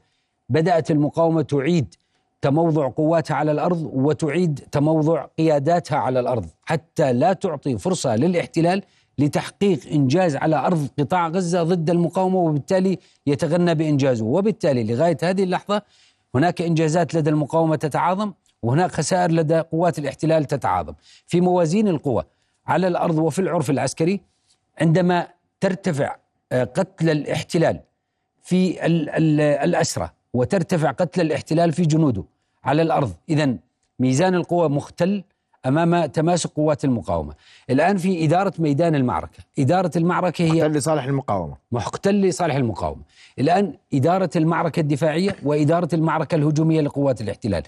بدأت 0.48 0.90
المقاومة 0.90 1.42
تعيد 1.42 1.94
تموضع 2.42 2.88
قواتها 2.88 3.34
على 3.34 3.52
الأرض 3.52 3.90
وتعيد 3.92 4.58
تموضع 4.72 5.24
قياداتها 5.38 5.98
على 5.98 6.20
الأرض 6.20 6.46
حتى 6.64 7.12
لا 7.12 7.32
تعطي 7.32 7.78
فرصة 7.78 8.16
للاحتلال 8.16 8.82
لتحقيق 9.18 9.80
إنجاز 9.92 10.36
على 10.36 10.56
أرض 10.56 10.88
قطاع 10.98 11.28
غزة 11.28 11.62
ضد 11.62 11.90
المقاومة 11.90 12.38
وبالتالي 12.38 12.98
يتغنى 13.26 13.74
بإنجازه. 13.74 14.24
وبالتالي 14.24 14.84
لغاية 14.84 15.16
هذه 15.22 15.42
اللحظة 15.44 15.82
هناك 16.34 16.62
إنجازات 16.62 17.14
لدى 17.14 17.30
المقاومة 17.30 17.76
تتعاظم 17.76 18.32
وهناك 18.62 18.90
خسائر 18.92 19.30
لدى 19.30 19.58
قوات 19.60 19.98
الاحتلال 19.98 20.44
تتعاظم. 20.44 20.92
في 21.26 21.40
موازين 21.40 21.88
القوى 21.88 22.24
على 22.66 22.88
الأرض 22.88 23.18
وفي 23.18 23.38
العرف 23.38 23.70
العسكري 23.70 24.20
عندما 24.80 25.28
ترتفع 25.60 26.16
آه، 26.52 26.64
قتل 26.64 27.10
الاحتلال 27.10 27.80
في 28.42 28.86
ال- 28.86 29.10
ال- 29.10 29.40
الأسرة 29.40 30.12
وترتفع 30.38 30.90
قتل 30.90 31.20
الاحتلال 31.20 31.72
في 31.72 31.82
جنوده 31.82 32.24
على 32.64 32.82
الأرض. 32.82 33.12
إذا 33.28 33.54
ميزان 33.98 34.34
القوى 34.34 34.68
مختل 34.68 35.24
أمام 35.66 36.06
تماسك 36.06 36.50
قوات 36.50 36.84
المقاومة. 36.84 37.34
الآن 37.70 37.96
في 37.96 38.24
إدارة 38.24 38.52
ميدان 38.58 38.94
المعركة. 38.94 39.38
إدارة 39.58 39.90
المعركة 39.96 40.44
هي 40.44 40.52
محتل 40.52 40.72
لصالح 40.72 41.04
المقاومة. 41.04 41.56
محتل 41.72 42.20
لصالح 42.20 42.54
المقاومة. 42.54 43.02
الآن 43.38 43.74
إدارة 43.94 44.30
المعركة 44.36 44.80
الدفاعية 44.80 45.36
وإدارة 45.42 45.88
المعركة 45.92 46.34
الهجومية 46.34 46.80
لقوات 46.80 47.20
الاحتلال. 47.20 47.62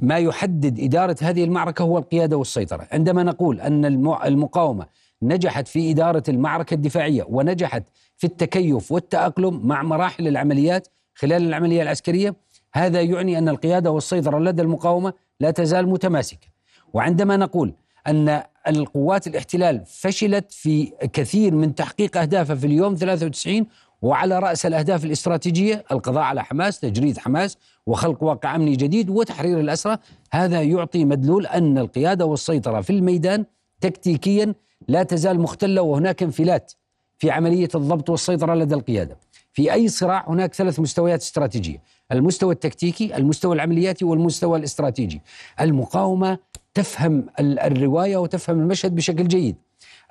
ما 0.00 0.16
يحدد 0.18 0.80
إدارة 0.80 1.16
هذه 1.22 1.44
المعركة 1.44 1.82
هو 1.82 1.98
القيادة 1.98 2.36
والسيطرة. 2.36 2.86
عندما 2.92 3.22
نقول 3.22 3.60
أن 3.60 3.84
المع- 3.84 4.26
المقاومة 4.26 4.86
نجحت 5.22 5.68
في 5.68 5.90
إدارة 5.90 6.22
المعركة 6.28 6.74
الدفاعية 6.74 7.26
ونجحت 7.28 7.82
في 8.16 8.26
التكيف 8.26 8.92
والتأقلم 8.92 9.66
مع 9.66 9.82
مراحل 9.82 10.28
العمليات 10.28 10.88
خلال 11.14 11.42
العملية 11.42 11.82
العسكرية 11.82 12.34
هذا 12.72 13.00
يعني 13.00 13.38
أن 13.38 13.48
القيادة 13.48 13.90
والسيطرة 13.90 14.38
لدى 14.38 14.62
المقاومة 14.62 15.12
لا 15.40 15.50
تزال 15.50 15.88
متماسكة. 15.88 16.48
وعندما 16.92 17.36
نقول 17.36 17.74
أن 18.06 18.42
القوات 18.68 19.26
الاحتلال 19.26 19.82
فشلت 19.86 20.52
في 20.52 20.92
كثير 21.12 21.54
من 21.54 21.74
تحقيق 21.74 22.16
أهدافها 22.16 22.56
في 22.56 22.66
اليوم 22.66 22.94
93 22.94 23.66
وعلى 24.02 24.38
رأس 24.38 24.66
الأهداف 24.66 25.04
الاستراتيجية 25.04 25.84
القضاء 25.92 26.22
على 26.22 26.44
حماس 26.44 26.80
تجريد 26.80 27.18
حماس 27.18 27.58
وخلق 27.86 28.22
واقع 28.22 28.56
أمني 28.56 28.76
جديد 28.76 29.10
وتحرير 29.10 29.60
الأسرى 29.60 29.98
هذا 30.32 30.62
يعطي 30.62 31.04
مدلول 31.04 31.46
أن 31.46 31.78
القيادة 31.78 32.26
والسيطرة 32.26 32.80
في 32.80 32.90
الميدان 32.90 33.44
تكتيكيا 33.80 34.54
لا 34.88 35.02
تزال 35.02 35.40
مختلة 35.40 35.82
وهناك 35.82 36.22
انفلات 36.22 36.72
في 37.18 37.30
عملية 37.30 37.68
الضبط 37.74 38.10
والسيطرة 38.10 38.54
لدى 38.54 38.74
القيادة. 38.74 39.16
في 39.52 39.72
أي 39.72 39.88
صراع 39.88 40.24
هناك 40.28 40.54
ثلاث 40.54 40.80
مستويات 40.80 41.20
استراتيجية. 41.20 41.82
المستوى 42.12 42.54
التكتيكي 42.54 43.16
المستوى 43.16 43.54
العملياتي 43.54 44.04
والمستوى 44.04 44.58
الاستراتيجي. 44.58 45.22
المقاومة 45.60 46.38
تفهم 46.74 47.26
ال- 47.40 47.58
الرواية 47.58 48.16
وتفهم 48.16 48.60
المشهد 48.60 48.94
بشكل 48.94 49.28
جيد. 49.28 49.56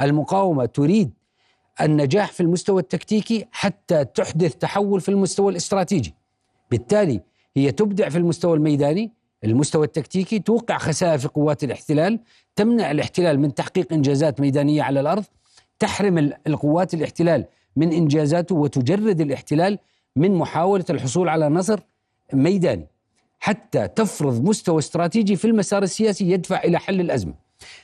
المقاومة 0.01 0.65
تريد 0.65 1.11
النجاح 1.81 2.31
في 2.31 2.41
المستوى 2.41 2.81
التكتيكي 2.81 3.45
حتى 3.51 4.05
تحدث 4.05 4.55
تحول 4.55 5.01
في 5.01 5.09
المستوى 5.09 5.51
الاستراتيجي. 5.51 6.13
بالتالي 6.71 7.21
هي 7.57 7.71
تبدع 7.71 8.09
في 8.09 8.17
المستوى 8.17 8.57
الميداني. 8.57 9.11
المستوى 9.43 9.85
التكتيكي 9.85 10.39
توقع 10.39 10.77
خسائر 10.77 11.17
في 11.17 11.27
قوات 11.27 11.63
الاحتلال 11.63 12.19
تمنع 12.55 12.91
الاحتلال 12.91 13.39
من 13.39 13.53
تحقيق 13.53 13.93
إنجازات 13.93 14.39
ميدانية 14.41 14.81
على 14.83 14.99
الأرض 14.99 15.23
تحرم 15.79 16.17
ال- 16.17 16.33
القوات 16.47 16.93
الاحتلال 16.93 17.45
من 17.75 17.93
إنجازاته 17.93 18.55
وتجرد 18.55 19.21
الاحتلال 19.21 19.79
من 20.15 20.35
محاولة 20.35 20.85
الحصول 20.89 21.29
على 21.29 21.49
نصر 21.49 21.79
ميداني. 22.33 22.87
حتى 23.39 23.87
تفرض 23.87 24.43
مستوى 24.43 24.79
استراتيجي 24.79 25.35
في 25.35 25.45
المسار 25.45 25.83
السياسي 25.83 26.31
يدفع 26.31 26.63
إلى 26.63 26.79
حل 26.79 26.99
الأزمة. 26.99 27.33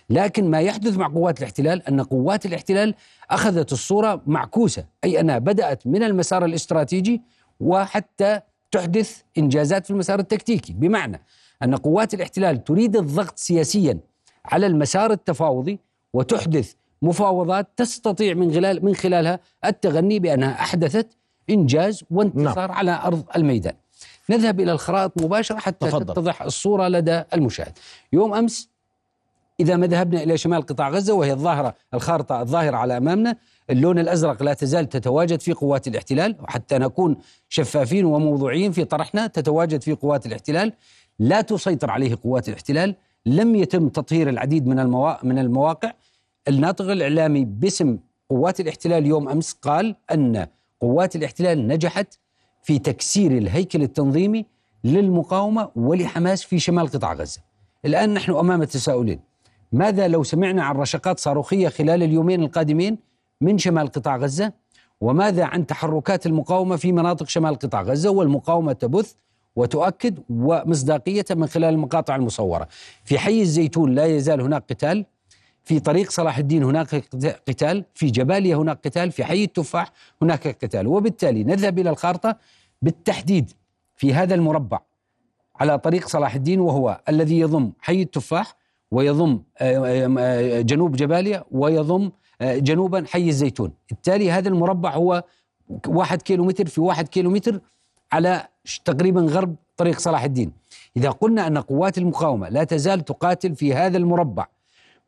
لكن 0.10 0.52
ما 0.52 0.62
يحدث 0.62 0.98
مع 0.98 1.08
قوات 1.08 1.40
الاحتلال 1.40 1.88
أن 1.88 2.02
قوات 2.02 2.46
الاحتلال 2.46 2.96
أخذت 3.32 3.74
الصورة 3.74 4.22
معكوسة، 4.28 4.86
أي 5.04 5.20
أنها 5.20 5.38
بدأت 5.38 5.88
من 5.88 6.04
المسار 6.04 6.46
الاستراتيجي 6.46 7.22
وحتى 7.60 8.40
تحدث 8.72 9.22
إنجازات 9.38 9.86
في 9.86 9.92
المسار 9.92 10.20
التكتيكي، 10.20 10.74
بمعنى 10.74 11.22
أن 11.64 11.76
قوات 11.76 12.14
الاحتلال 12.14 12.64
تريد 12.64 12.96
الضغط 12.96 13.38
سياسيا 13.38 14.00
على 14.46 14.68
المسار 14.68 15.12
التفاوضي 15.12 15.80
وتحدث 16.14 16.74
مفاوضات 17.02 17.68
تستطيع 17.78 18.34
من 18.34 18.54
خلال 18.54 18.86
من 18.86 18.96
خلالها 18.96 19.40
التغني 19.66 20.20
بأنها 20.20 20.52
أحدثت 20.52 21.08
إنجاز 21.50 22.04
وانتصار 22.12 22.72
على 22.72 23.00
أرض 23.04 23.24
الميدان. 23.36 23.74
نذهب 24.30 24.60
إلى 24.60 24.72
الخرائط 24.72 25.22
مباشرة 25.22 25.58
حتى 25.58 25.88
تفضل. 25.88 26.14
تتضح 26.14 26.42
الصورة 26.42 26.88
لدى 26.88 27.24
المشاهد. 27.34 27.78
يوم 28.14 28.34
أمس 28.34 28.70
إذا 29.60 29.76
ما 29.76 29.88
ذهبنا 29.88 30.24
إلى 30.24 30.38
شمال 30.38 30.62
قطاع 30.62 30.90
غزة 30.90 31.14
وهي 31.14 31.34
الظاهره 31.34 31.76
الخارطة 31.94 32.42
الظاهرة 32.42 32.78
على 32.78 32.98
أمامنا 32.98 33.36
اللون 33.70 34.00
الأزرق 34.00 34.44
لا 34.44 34.54
تزال 34.54 34.90
تتواجد 34.90 35.42
في 35.42 35.54
قوات 35.54 35.88
الاحتلال 35.88 36.36
وحتى 36.44 36.78
نكون 36.78 37.18
شفافين 37.50 38.06
وموضوعيين 38.06 38.72
في 38.72 38.86
طرحنا 38.86 39.28
تتواجد 39.28 39.82
في 39.82 39.94
قوات 39.94 40.26
الاحتلال 40.26 40.74
لا 41.20 41.42
تسيطر 41.42 41.92
عليه 41.92 42.18
قوات 42.24 42.50
الاحتلال 42.50 42.96
لم 43.26 43.56
يتم 43.56 43.90
تطهير 43.90 44.30
العديد 44.30 44.68
من. 44.68 44.76
من 45.24 45.40
المواقع 45.40 45.94
الناطق 46.48 46.86
الإعلامي 46.86 47.46
باسم 47.46 47.98
قوات 48.30 48.60
الاحتلال 48.60 49.06
يوم 49.06 49.30
أمس 49.30 49.54
قال 49.54 49.96
أن 50.12 50.48
قوات 50.82 51.16
الاحتلال 51.16 51.68
نجحت 51.68 52.20
في 52.64 52.80
تكسير 52.80 53.32
الهيكل 53.32 53.84
التنظيمي 53.84 54.46
للمقاومة 54.84 55.70
ولحماس 55.76 56.44
في 56.44 56.60
شمال 56.60 56.88
قطاع 56.88 57.14
غزة. 57.14 57.42
الآن 57.86 58.14
نحن 58.14 58.32
أمام 58.32 58.64
تساؤلين. 58.64 59.20
ماذا 59.72 60.08
لو 60.08 60.24
سمعنا 60.24 60.64
عن 60.64 60.76
رشقات 60.76 61.20
صاروخية 61.20 61.70
خلال 61.70 62.04
اليومين 62.04 62.44
القادمين 62.44 62.98
من 63.42 63.58
شمال 63.58 63.88
قطاع 63.88 64.18
غزة؟ 64.18 64.54
وماذا 65.02 65.46
عن 65.46 65.68
تحركات 65.68 66.26
المقاومة 66.26 66.76
في 66.76 66.92
مناطق 66.92 67.28
شمال 67.28 67.56
قطاع 67.56 67.82
غزة 67.82 68.10
والمقاومة 68.10 68.74
تبث 68.74 69.14
وتؤكد 69.56 70.20
ومصداقية 70.30 71.26
من 71.32 71.48
خلال 71.48 71.74
المقاطع 71.74 72.16
المصورة. 72.16 72.68
في 73.04 73.20
حي 73.20 73.42
الزيتون 73.42 73.96
لا 73.96 74.06
يزال 74.06 74.42
هناك 74.42 74.64
قتال 74.70 75.06
في 75.68 75.80
طريق 75.80 76.12
صلاح 76.12 76.38
الدين 76.38 76.64
هناك 76.64 76.96
قتال 77.48 77.86
في 77.94 78.08
جباليا 78.08 78.56
هناك 78.56 78.80
قتال 78.86 79.12
في 79.12 79.24
حي 79.24 79.44
التفاح 79.44 79.92
هناك 80.22 80.48
قتال. 80.48 80.88
وبالتالي 80.88 81.44
نذهب 81.44 81.80
إلى 81.80 81.90
الخارطة 81.90 82.36
بالتحديد 82.82 83.52
في 83.96 84.14
هذا 84.14 84.36
المربع 84.36 84.80
على 85.60 85.80
طريق 85.80 86.08
صلاح 86.08 86.36
الدين 86.36 86.60
وهو 86.60 87.02
الذي 87.10 87.40
يضم 87.40 87.72
حي 87.80 88.02
التفاح 88.02 88.56
ويضم 88.92 89.40
آه، 89.58 90.08
آه، 90.20 90.62
جنوب 90.62 90.96
جباليا 90.96 91.44
ويضم 91.52 92.12
آه، 92.42 92.58
جنوبا 92.58 93.06
حي 93.08 93.30
الزيتون. 93.30 93.72
بالتالي 93.90 94.32
هذا 94.32 94.50
المربع 94.50 94.92
هو 94.92 95.24
واحد 95.88 96.22
كيلو 96.22 96.46
متر 96.46 96.66
في 96.66 96.82
واحد 96.82 97.08
كيلو 97.08 97.30
متر 97.30 97.60
على 98.12 98.48
تقريبا 98.86 99.22
غرب 99.22 99.56
طريق 99.78 100.00
صلاح 100.00 100.24
الدين. 100.24 100.52
إذا 100.98 101.10
قلنا 101.10 101.48
أن 101.48 101.58
قوات 101.58 101.98
المقاومة 101.98 102.50
لا 102.50 102.64
تزال 102.64 103.06
تقاتل 103.06 103.56
في 103.56 103.74
هذا 103.74 103.98
المربع 103.98 104.48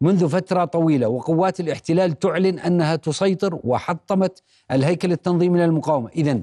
منذ 0.02 0.30
فترة 0.30 0.66
طويلة 0.66 1.08
وقوات 1.08 1.60
الاحتلال 1.60 2.20
تعلن 2.20 2.60
أنها 2.60 2.96
تسيطر 2.96 3.60
وحطمت 3.64 4.44
الهيكل 4.72 5.12
التنظيمي 5.12 5.60
للمقاومة 5.60 6.10
إذا 6.10 6.42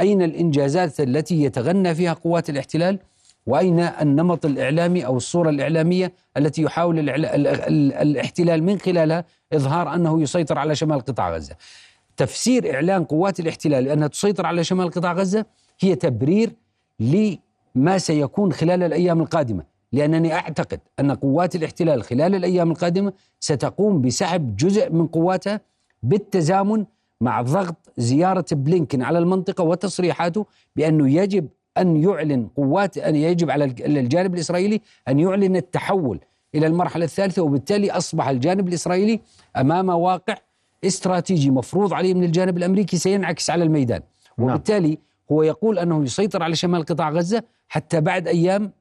أين 0.00 0.22
الإنجازات 0.22 1.00
التي 1.00 1.42
يتغنى 1.42 1.94
فيها 1.94 2.12
قوات 2.12 2.50
الاحتلال؟ 2.50 2.98
وأين 3.46 3.80
النمط 3.80 4.46
الإعلامي 4.46 5.06
أو 5.06 5.16
الصورة 5.16 5.50
الإعلامية 5.50 6.12
التي 6.36 6.62
يحاول 6.62 7.10
الاحتلال 8.00 8.62
من 8.62 8.78
خلالها 8.78 9.24
إظهار 9.52 9.94
أنه 9.94 10.22
يسيطر 10.22 10.58
على 10.58 10.74
شمال 10.74 11.00
قطاع 11.00 11.34
غزة؟ 11.34 11.56
تفسير 12.16 12.74
إعلان 12.74 13.04
قوات 13.04 13.40
الاحتلال 13.40 13.84
لأنها 13.84 14.08
تسيطر 14.08 14.46
على 14.46 14.64
شمال 14.64 14.90
قطاع 14.90 15.12
غزة 15.12 15.44
هي 15.80 15.94
تبرير 15.94 16.52
لما 17.00 17.98
سيكون 17.98 18.52
خلال 18.52 18.82
الأيام 18.82 19.20
القادمة. 19.20 19.77
لأنني 19.92 20.34
أعتقد 20.34 20.80
أن 21.00 21.12
قوات 21.12 21.56
الاحتلال 21.56 22.02
خلال 22.02 22.34
الأيام 22.34 22.70
القادمة 22.70 23.12
ستقوم 23.40 24.02
بسحب 24.02 24.56
جزء 24.56 24.92
من 24.92 25.06
قواتها 25.06 25.60
بالتزامن 26.02 26.84
مع 27.20 27.42
ضغط 27.42 27.76
زيارة 27.96 28.44
بلينكن 28.52 29.02
على 29.02 29.18
المنطقة 29.18 29.64
وتصريحاته 29.64 30.46
بأنه 30.76 31.10
يجب 31.10 31.48
أن 31.78 31.96
يعلن 31.96 32.48
قوات 32.56 32.98
أن 32.98 33.16
يجب 33.16 33.50
على 33.50 33.64
الجانب 33.64 34.34
الإسرائيلي 34.34 34.80
أن 35.08 35.18
يعلن 35.18 35.56
التحول 35.56 36.20
إلى 36.54 36.66
المرحلة 36.66 37.04
الثالثة 37.04 37.42
وبالتالي 37.42 37.90
أصبح 37.90 38.28
الجانب 38.28 38.68
الإسرائيلي 38.68 39.20
أمام 39.56 39.88
واقع 39.88 40.34
استراتيجي 40.84 41.50
مفروض 41.50 41.92
عليه 41.92 42.14
من 42.14 42.24
الجانب 42.24 42.58
الأمريكي 42.58 42.96
سينعكس 42.96 43.50
على 43.50 43.64
الميدان 43.64 44.00
نعم. 44.38 44.48
وبالتالي 44.48 44.98
هو 45.32 45.42
يقول 45.42 45.78
أنه 45.78 46.04
يسيطر 46.04 46.42
على 46.42 46.56
شمال 46.56 46.82
قطاع 46.84 47.10
غزة 47.10 47.42
حتى 47.68 48.00
بعد 48.00 48.28
أيام 48.28 48.72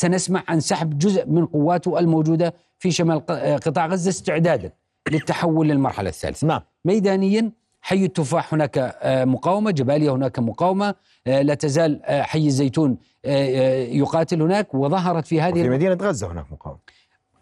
سنسمع 0.00 0.42
عن 0.48 0.60
سحب 0.60 0.98
جزء 0.98 1.26
من 1.26 1.46
قواته 1.46 1.98
الموجودة 1.98 2.54
في 2.78 2.90
شمال 2.90 3.26
ق- 3.26 3.32
قطاع 3.66 3.86
غزة 3.86 4.08
استعدادا 4.08 4.72
للتحول 5.10 5.68
للمرحلة 5.68 6.08
الثالثة. 6.08 6.46
نعم. 6.46 6.60
ميدانيا 6.84 7.52
حي 7.80 8.04
التفاح 8.04 8.54
هناك 8.54 8.78
آه، 9.02 9.24
مقاومة 9.24 9.70
جباليا 9.70 10.10
هناك 10.10 10.38
مقاومة 10.38 10.94
آه، 11.26 11.42
لا 11.42 11.54
تزال 11.54 12.02
آه، 12.04 12.22
حي 12.22 12.46
الزيتون 12.46 12.90
آه، 13.24 13.28
آه، 13.28 13.84
يقاتل 13.86 14.42
هناك 14.42 14.74
وظهرت 14.74 15.26
في 15.26 15.40
هذه 15.40 15.62
في 15.62 15.68
مدينة 15.68 15.94
غزة 15.94 16.32
هناك 16.32 16.52
مقاومة. 16.52 16.78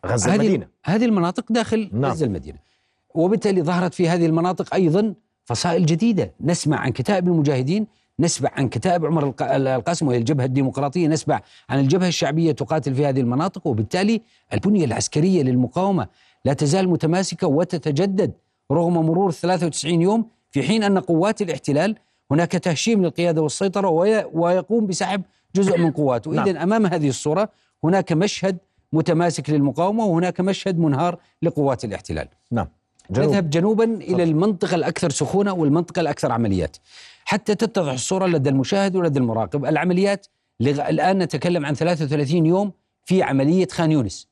غزة 0.06 0.30
هذه 0.34 0.40
المدينة. 0.40 0.66
هذه 0.84 1.04
المناطق 1.04 1.52
داخل 1.52 1.90
نعم. 1.92 2.10
غزة 2.12 2.26
المدينة. 2.26 2.58
وبالتالي 3.14 3.62
ظهرت 3.62 3.94
في 3.94 4.08
هذه 4.08 4.26
المناطق 4.26 4.74
أيضا 4.74 5.14
فصائل 5.44 5.86
جديدة. 5.86 6.30
نسمع 6.40 6.76
عن 6.78 6.90
كتائب 6.90 7.28
المجاهدين 7.28 7.86
نسمع 8.20 8.50
عن 8.56 8.68
كتائب 8.68 9.06
عمر 9.06 9.26
الق- 9.28 9.42
القاسم 9.42 10.08
وهي 10.08 10.16
الجبهة 10.16 10.44
الديمقراطية 10.44 11.08
نسمع 11.08 11.40
عن 11.68 11.78
الجبهة 11.78 12.08
الشعبية 12.08 12.52
تقاتل 12.52 12.94
في 12.94 13.06
هذه 13.06 13.20
المناطق 13.20 13.66
وبالتالي 13.66 14.20
البنية 14.52 14.84
العسكرية 14.84 15.42
للمقاومة 15.42 16.06
لا 16.44 16.52
تزال 16.52 16.88
متماسكة 16.88 17.46
وتتجدد 17.46 18.32
رغم 18.72 18.92
مرور 19.06 19.30
93 19.30 20.02
يوم 20.02 20.26
في 20.50 20.62
حين 20.62 20.82
أن 20.82 20.98
قوات 20.98 21.42
الاحتلال 21.42 21.96
هناك 22.30 22.52
تهشيم 22.52 23.02
للقيادة 23.02 23.42
والسيطرة 23.42 23.88
وي- 23.88 24.24
ويقوم 24.24 24.86
بسحب 24.86 25.22
جزء 25.56 25.78
من 25.78 25.90
قواته. 25.90 26.30
نعم. 26.30 26.48
اذا 26.48 26.62
أمام 26.62 26.86
هذه 26.86 27.08
الصورة 27.08 27.48
هناك 27.84 28.12
مشهد 28.12 28.58
متماسك 28.92 29.50
للمقاومة 29.50 30.04
وهناك 30.04 30.40
مشهد 30.40 30.78
منهار 30.78 31.18
لقوات 31.42 31.84
الاحتلال. 31.84 32.28
نعم. 32.52 32.68
جنوب. 33.10 33.28
نذهب 33.30 33.50
جنوبا 33.50 33.84
إلى 33.84 34.22
المنطقة 34.22 34.74
الأكثر 34.74 35.10
سخونة 35.10 35.52
والمنطقة 35.52 36.00
الأكثر 36.00 36.32
عمليات. 36.32 36.76
حتى 37.24 37.54
تتضح 37.54 37.92
الصورة 37.92 38.26
لدى 38.26 38.50
المشاهد 38.50 38.96
ولدى 38.96 39.18
المراقب 39.18 39.64
العمليات 39.64 40.26
لغ... 40.60 40.88
الآن 40.88 41.18
نتكلم 41.18 41.66
عن 41.66 41.74
33 41.74 42.46
يوم 42.46 42.72
في 43.04 43.22
عملية 43.22 43.66
خان 43.72 43.92
يونس 43.92 44.28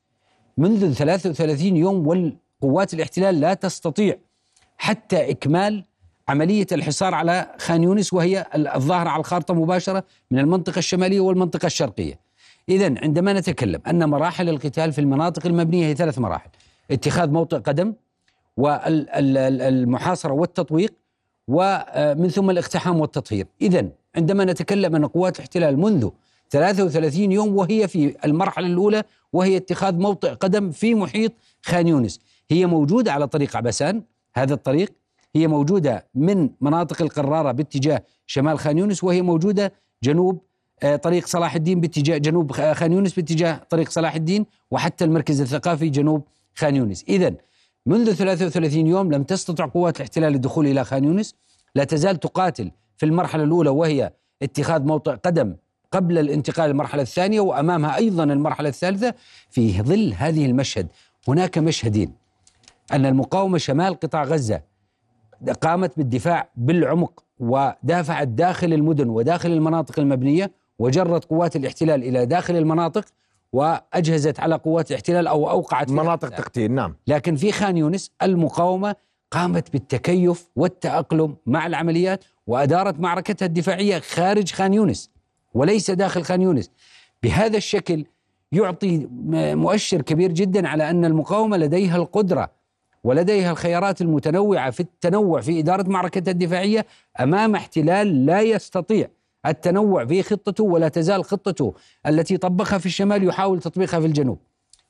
منذ 0.57 0.93
33 0.93 1.77
يوم 1.77 2.07
والقوات 2.07 2.93
الاحتلال 2.93 3.39
لا 3.39 3.53
تستطيع 3.53 4.15
حتى 4.77 5.31
إكمال 5.31 5.85
عملية 6.27 6.67
الحصار 6.71 7.13
على 7.13 7.55
خان 7.59 7.83
يونس 7.83 8.13
وهي 8.13 8.45
ال- 8.55 8.67
الظاهرة 8.67 9.09
على 9.09 9.19
الخارطة 9.19 9.53
مباشرة 9.53 10.03
من 10.31 10.39
المنطقة 10.39 10.79
الشمالية 10.79 11.19
والمنطقة 11.19 11.65
الشرقية. 11.65 12.19
اذا 12.69 12.85
عندما 13.03 13.33
نتكلم 13.33 13.81
أن 13.87 14.09
مراحل 14.09 14.49
القتال 14.49 14.93
في 14.93 15.01
المناطق 15.01 15.45
المبنية 15.45 15.85
هي 15.85 15.95
ثلاث 15.95 16.19
مراحل، 16.19 16.49
اتخاذ 16.91 17.29
موطئ 17.29 17.57
قدم 17.57 17.93
والمحاصره 18.57 20.33
والتطويق 20.33 20.93
ومن 21.47 22.29
ثم 22.29 22.49
الاقتحام 22.49 22.99
والتطهير. 22.99 23.47
إذا 23.61 23.89
عندما 24.15 24.45
نتكلم 24.45 24.95
أن 24.95 25.05
قوات 25.05 25.35
الاحتلال 25.35 25.79
منذ 25.79 26.09
33 26.49 27.31
يوم 27.31 27.55
وهي 27.55 27.87
في 27.87 28.15
المرحلة 28.25 28.67
الأولى 28.67 29.03
وهي 29.33 29.57
اتخاذ 29.57 29.95
موطئ 29.95 30.29
قدم 30.29 30.71
في 30.71 30.95
محيط 30.95 31.31
خان 31.61 31.87
يونس. 31.87 32.19
هي 32.51 32.65
موجودة 32.65 33.13
على 33.13 33.27
طريق 33.27 33.57
عبسان 33.57 34.03
هذا 34.35 34.53
الطريق. 34.53 34.93
هي 35.35 35.47
موجودة 35.47 36.07
من 36.15 36.49
مناطق 36.61 37.01
القرارة 37.01 37.51
باتجاه 37.51 38.03
شمال 38.25 38.59
خان 38.59 38.77
يونس 38.77 39.03
وهي 39.03 39.21
موجودة 39.21 39.73
جنوب 40.03 40.41
آه، 40.83 40.95
طريق 40.95 41.27
صلاح 41.27 41.55
الدين 41.55 41.81
باتجاه 41.81 42.17
جنوب 42.17 42.51
خان 42.51 42.91
يونس 42.91 43.13
باتجاه 43.13 43.61
طريق 43.69 43.89
صلاح 43.89 44.15
الدين 44.15 44.45
وحتى 44.71 45.05
المركز 45.05 45.41
الثقافي 45.41 45.89
جنوب 45.89 46.23
خان 46.55 46.75
يونس. 46.75 47.05
إذا 47.09 47.33
منذ 47.85 48.13
33 48.13 48.87
يوم 48.87 49.11
لم 49.11 49.23
تستطع 49.23 49.65
قوات 49.65 49.97
الاحتلال 49.97 50.35
الدخول 50.35 50.67
إلى 50.67 50.83
خان 50.83 51.03
يونس. 51.03 51.35
لا 51.75 51.83
تزال 51.83 52.19
تقاتل 52.19 52.71
في 52.97 53.05
المرحلة 53.05 53.43
الأولى 53.43 53.69
وهي 53.69 54.13
اتخاذ 54.41 54.83
موطئ 54.83 55.11
قدم 55.11 55.55
قبل 55.91 56.17
الانتقال 56.17 56.69
للمرحلة 56.69 57.01
الثانية 57.01 57.39
وأمامها 57.41 57.95
أيضا 57.95 58.23
المرحلة 58.23 58.69
الثالثة 58.69 59.13
في 59.49 59.81
ظل 59.81 60.13
هذه 60.17 60.45
المشهد. 60.45 60.87
هناك 61.27 61.57
مشهدين. 61.57 62.13
أن 62.93 63.05
المقاومة 63.05 63.57
شمال 63.57 63.99
قطاع 63.99 64.23
غزة 64.23 64.61
قامت 65.61 65.97
بالدفاع 65.97 66.49
بالعمق 66.55 67.23
ودافعت 67.39 68.27
داخل 68.27 68.73
المدن 68.73 69.09
وداخل 69.09 69.51
المناطق 69.51 69.99
المبنية 69.99 70.51
وجرت 70.79 71.25
قوات 71.25 71.55
الاحتلال 71.55 72.03
إلى 72.03 72.25
داخل 72.25 72.55
المناطق 72.55 73.05
وأجهزت 73.53 74.39
على 74.39 74.55
قوات 74.55 74.91
الاحتلال 74.91 75.27
أو 75.27 75.49
أوقعت 75.49 75.89
فيها 75.89 76.03
مناطق. 76.03 76.29
تقتيل 76.29 76.71
نعم. 76.71 76.95
لكن 77.07 77.35
في 77.35 77.51
خان 77.51 77.77
يونس 77.77 78.11
المقاومة 78.21 78.95
قامت 79.31 79.73
بالتكيف 79.73 80.49
والتأقلم 80.55 81.35
مع 81.45 81.67
العمليات 81.67 82.23
وأدارت 82.47 82.99
معركتها 82.99 83.45
الدفاعية 83.45 83.99
خارج 83.99 84.51
خان 84.51 84.73
يونس 84.73 85.09
وليس 85.53 85.91
داخل 85.91 86.23
خان 86.23 86.41
يونس. 86.41 86.71
بهذا 87.23 87.57
الشكل 87.57 88.05
يعطي 88.51 89.07
مؤشر 89.55 90.01
كبير 90.01 90.31
جدا 90.31 90.67
على 90.67 90.89
أن 90.89 91.05
المقاومة 91.05 91.57
لديها 91.57 91.97
القدرة 91.97 92.51
ولديها 93.03 93.51
الخيارات 93.51 94.01
المتنوعة 94.01 94.71
في 94.71 94.79
التنوع 94.79 95.41
في 95.41 95.59
إدارة 95.59 95.89
معركتها 95.89 96.31
الدفاعية 96.31 96.85
أمام 97.19 97.55
احتلال 97.55 98.25
لا 98.25 98.41
يستطيع. 98.41 99.07
التنوع 99.45 100.05
في 100.05 100.23
خطته 100.23 100.63
ولا 100.63 100.87
تزال 100.87 101.25
خطته 101.25 101.73
التي 102.07 102.37
طبقها 102.37 102.77
في 102.77 102.85
الشمال 102.85 103.23
يحاول 103.23 103.59
تطبيقها 103.59 103.99
في 103.99 104.05
الجنوب 104.05 104.39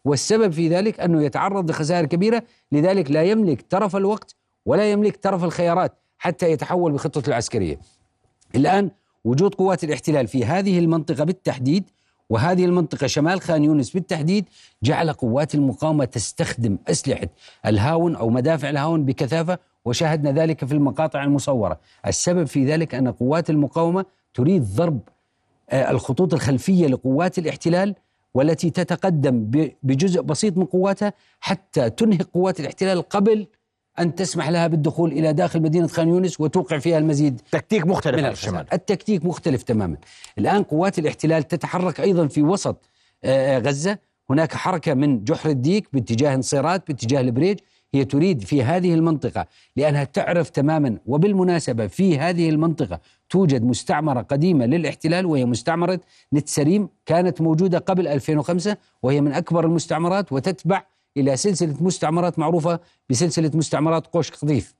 والسبب 0.06 0.52
في 0.52 0.70
ذلك 0.70 1.00
أنه 1.00 1.24
يتعرض 1.24 1.70
لخسائر 1.70 2.06
كبيرة 2.06 2.44
لذلك 2.72 3.12
لا 3.12 3.24
يملك 3.24 3.66
ترف 3.70 3.96
الوقت 3.96 4.36
ولا 4.66 4.92
يملك 4.92 5.18
ترف 5.18 5.44
الخيارات 5.44 5.94
حتى 6.18 6.52
يتحول 6.52 6.92
بخطته 6.92 7.30
العسكرية. 7.30 7.80
الآن 8.56 8.92
وجود 9.24 9.56
قوات 9.56 9.84
الاحتلال 9.84 10.28
في 10.28 10.46
هذه 10.46 10.80
المنطقة 10.80 11.24
بالتحديد 11.24 11.84
وهذه 12.30 12.66
المنطقة 12.66 13.08
شمال 13.08 13.42
خان 13.42 13.63
يونس 13.63 13.92
بالتحديد 13.92 14.46
جعل 14.84 15.13
قوات 15.13 15.56
المقاومة 15.56 16.06
تستخدم 16.06 16.78
أسلحة 16.88 17.28
الهاون 17.66 18.16
أو 18.16 18.30
مدافع 18.30 18.70
الهاون 18.70 19.06
بكثافة 19.06 19.58
وشاهدنا 19.86 20.32
ذلك 20.32 20.66
في 20.66 20.74
المقاطع 20.74 21.24
المصورة. 21.24 21.80
السبب 22.08 22.44
في 22.44 22.66
ذلك 22.66 22.96
أن 22.96 23.12
قوات 23.12 23.50
المقاومة 23.50 24.06
تريد 24.34 24.63
ضرب 24.63 25.00
آه، 25.69 25.91
الخطوط 25.91 26.34
الخلفية 26.34 26.88
لقوات 26.88 27.38
الاحتلال 27.38 27.96
والتي 28.34 28.69
تتقدم 28.69 29.52
بجزء 29.84 30.22
بسيط 30.22 30.58
من 30.58 30.65
قواتها 30.65 31.13
حتى 31.39 31.89
تنهك 31.89 32.28
قوات 32.34 32.60
الاحتلال 32.60 33.02
قبل 33.02 33.48
أن 34.00 34.15
تسمح 34.15 34.50
لها 34.50 34.67
بالدخول 34.67 35.12
إلى 35.12 35.34
داخل 35.34 35.62
مدينة 35.62 35.88
خان 35.88 36.08
يونس 36.08 36.39
وتوقع 36.39 36.80
فيها 36.80 36.98
المزيد 36.98 37.41
تكتيك 37.52 37.86
مختلف 37.86 38.17
من 38.17 38.26
الشمال 38.26 38.65
التكتيك 38.74 39.26
مختلف 39.26 39.63
تماما. 39.63 39.98
الآن 40.38 40.63
قوات 40.63 41.00
الاحتلال 41.00 41.43
تتحرك 41.43 42.00
أيضا 42.00 42.28
في 42.28 42.41
وسط 42.41 42.89
آه، 43.24 43.60
غزة. 43.60 43.98
هناك 44.30 44.54
حركة 44.54 44.93
من 44.93 45.24
جحر 45.24 45.50
الديك 45.50 45.88
باتجاه 45.93 46.36
انصيرات 46.36 46.88
باتجاه 46.88 47.22
البريج. 47.22 47.60
هي 47.93 48.06
تريد 48.06 48.41
في 48.43 48.63
هذه 48.63 48.93
المنطقة 48.93 49.45
لأنها 49.75 50.03
تعرف 50.03 50.49
تماما 50.49 50.97
وبالمناسبة 51.06 51.88
في 51.88 52.19
هذه 52.19 52.49
المنطقة 52.49 52.99
توجد 53.29 53.63
مستعمرة 53.63 54.21
قديمة 54.21 54.65
للاحتلال 54.65 55.25
وهي 55.25 55.45
مستعمرة 55.45 55.99
نتسريم 56.34 56.89
كانت 57.06 57.41
موجودة 57.41 57.77
قبل 57.77 58.08
2005 58.08 58.77
وهي 59.03 59.21
من 59.21 59.32
أكبر 59.34 59.65
المستعمرات 59.65 60.32
وتتبع 60.32 60.84
إلى 61.17 61.38
سلسلة 61.38 61.75
مستعمرات 61.82 62.39
معروفة 62.39 62.79
بسلسلة 63.10 63.51
مستعمرات 63.53 64.08
قوش 64.08 64.32
قطيف 64.32 64.75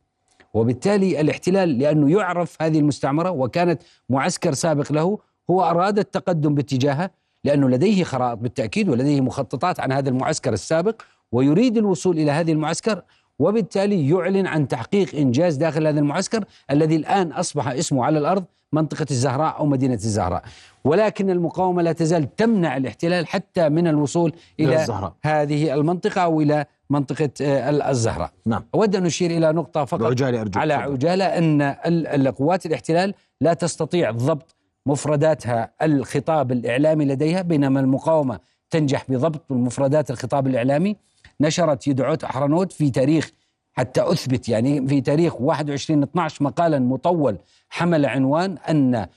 وبالتالي 0.54 1.22
الاحتلال 1.22 1.80
لأنه 1.80 2.12
يعرف 2.12 2.62
هذه 2.62 2.80
المستعمرة 2.80 3.30
وكانت 3.30 3.82
معسكر 4.10 4.54
سابق 4.54 4.92
له 4.92 5.20
هو 5.50 5.62
أراد 5.62 6.00
التقدم 6.00 6.56
باتجاهها 6.56 7.12
لأنه 7.44 7.70
لديه 7.70 8.04
خرائط 8.04 8.38
بالتأكيد 8.38 8.90
ولديه 8.90 9.22
مخططات 9.22 9.80
عن 9.80 9.92
هذا 9.92 10.10
المعسكر 10.10 10.54
السابق 10.54 11.02
ويريد 11.34 11.78
الوصول 11.78 12.20
إلى 12.20 12.32
هذه 12.32 12.52
المعسكر 12.52 13.02
وبالتالي 13.40 14.10
يعلن 14.10 14.48
عن 14.48 14.68
تحقيق 14.68 15.16
إنجاز 15.16 15.56
داخل 15.56 15.88
هذا 15.88 16.00
المعسكر 16.00 16.44
الذي 16.72 16.96
الآن 16.96 17.32
أصبح 17.32 17.68
اسمه 17.68 18.06
على 18.06 18.20
الأرض 18.20 18.44
منطقة 18.74 19.06
الزهراء 19.12 19.58
أو 19.60 19.66
مدينة 19.66 19.94
الزهراء 19.94 20.44
ولكن 20.84 21.30
المقاومة 21.30 21.82
لا 21.82 21.92
تزال 21.92 22.36
تمنع 22.36 22.78
الاحتلال 22.78 23.28
حتى 23.28 23.70
من 23.70 23.88
الوصول 23.88 24.34
إلى 24.60 24.68
إلى 24.74 24.82
الزهراء. 24.82 25.14
هذه 25.24 25.74
المنطقة 25.74 26.22
أو 26.22 26.42
إلى 26.42 26.66
منطقة 26.90 27.30
آه، 27.42 27.90
الزهراء 27.92 28.32
نعم 28.46 28.64
أود 28.76 28.96
أن 28.96 29.06
أشير 29.06 29.32
إلى 29.32 29.52
نقطة 29.52 29.86
فقط 29.86 30.02
بعجالة 30.02 30.42
أرجوك 30.42 30.58
على. 30.58 30.74
عجالة 30.74 31.26
ال- 31.26 32.08
ال- 32.28 32.36
قوات 32.36 32.66
الاحتلال 32.66 33.14
لا 33.42 33.54
تستطيع 33.54 34.12
ضبط 34.12 34.56
مفرداتها 34.86 35.72
الخطاب 35.82 36.52
الإعلامي 36.52 37.06
لديها 37.06 37.42
بينما 37.42 37.80
المقاومة 37.80 38.40
تنجح 38.70 39.06
بضبط 39.10 39.42
مفردات 39.52 40.12
الخطاب 40.12 40.48
الإعلامي 40.48 40.96
نشرت 41.42 41.88
يدعوت 41.88 42.24
أحرنوت 42.24 42.72
في 42.72 42.90
تاريخ 42.90 43.32
حتى 43.74 44.02
أثبت 44.12 44.50
يعني 44.50 44.88
في 44.88 45.02
تاريخ 45.02 45.42
21 45.42 46.04
12 46.04 46.44
مقالا 46.44 46.80
مطول 46.80 47.38
حمل 47.70 48.06
عنوان 48.06 48.58
أن 48.70 48.96
ال- 48.96 49.08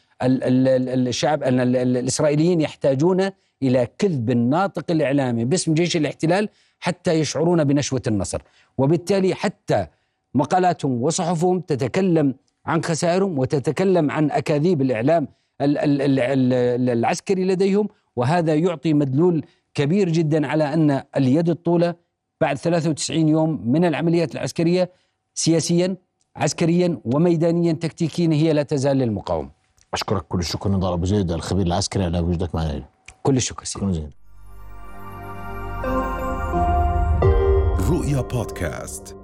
ال- 0.44 0.68
ال- 0.88 1.09
الشعب 1.09 1.42
أن 1.42 1.61
ال- 1.61 1.76
ال- 1.76 1.96
الإسرائيليين 1.96 2.61
يحتاجون 2.61 3.31
إلى 3.62 3.88
كذب 3.98 4.31
الناطق 4.31 4.90
الإعلامي 4.90 5.44
باسم 5.44 5.74
جيش 5.74 5.96
الاحتلال 5.96 6.48
حتى 6.81 7.12
يشعرون 7.12 7.64
بنشوة 7.64 8.02
النصر. 8.07 8.42
وبالتالي 8.79 9.35
حتى 9.35 9.87
مقالاتهم 10.35 11.02
وصحفهم 11.02 11.61
تتكلم 11.61 12.35
عن 12.66 12.83
خسائرهم 12.85 13.38
وتتكلم 13.38 14.11
عن 14.11 14.31
أكاذيب 14.31 14.83
الإعلام 14.83 15.29
ال- 15.61 15.79
ال- 15.79 16.02
ال- 16.02 16.20
ال- 16.20 16.90
العسكري 16.90 17.44
لديهم 17.44 17.88
وهذا 18.16 18.55
يعطي 18.55 18.94
مدلول 18.94 19.44
كبير 19.74 20.09
جدا 20.09 20.46
على 20.46 20.74
أن 20.74 21.02
اليد 21.16 21.48
الطولة 21.48 21.94
بعد 22.40 22.59
93 22.59 23.29
يوم 23.29 23.72
من 23.72 23.85
العمليات 23.85 24.35
العسكرية 24.35 24.90
سياسيا 25.35 25.96
عسكريا 26.37 27.01
وميدانيا 27.05 27.72
تكتيكيا 27.72 28.29
هي 28.33 28.53
لا 28.53 28.62
تزال 28.62 28.96
للمقاومة. 28.96 29.51
أشكرك 29.94 30.22
كل 30.22 30.38
الشكر 30.38 30.70
نضال 30.70 30.92
أبو 30.92 31.05
زيد 31.05 31.33
الخبير 31.33 31.66
العسكري 31.66 32.05
على 32.05 32.20
وجودك 32.20 32.55
معنا 32.55 32.83
كل 33.22 33.37
الشكر 33.37 33.64
سيدي. 33.64 34.11
رؤيا 37.90 38.20
بودكاست. 38.20 39.16